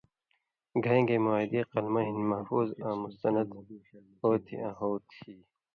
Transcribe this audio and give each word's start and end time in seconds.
گَھیں 0.83 1.03
گَھیں 1.07 1.23
مُعاہدی 1.25 1.61
قلمہ 1.71 2.01
ہِن 2.05 2.17
محفُوظ 2.31 2.69
آں 2.85 2.97
مستند 3.01 3.49
ہُوتھی 4.21 4.55
آں 4.67 4.73
ہو 4.79 4.89
تھی۔ 5.09 5.33